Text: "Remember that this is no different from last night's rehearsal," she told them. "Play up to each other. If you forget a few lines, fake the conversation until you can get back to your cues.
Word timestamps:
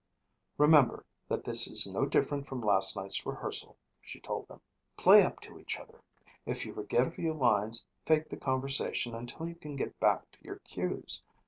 "Remember 0.57 1.05
that 1.27 1.43
this 1.43 1.67
is 1.67 1.85
no 1.85 2.07
different 2.07 2.47
from 2.47 2.59
last 2.59 2.97
night's 2.97 3.23
rehearsal," 3.23 3.77
she 4.01 4.19
told 4.19 4.47
them. 4.47 4.59
"Play 4.97 5.21
up 5.21 5.39
to 5.41 5.59
each 5.59 5.77
other. 5.79 6.01
If 6.43 6.65
you 6.65 6.73
forget 6.73 7.05
a 7.05 7.11
few 7.11 7.33
lines, 7.35 7.85
fake 8.07 8.27
the 8.29 8.37
conversation 8.37 9.13
until 9.13 9.47
you 9.47 9.53
can 9.53 9.75
get 9.75 9.99
back 9.99 10.31
to 10.31 10.39
your 10.41 10.57
cues. 10.61 11.21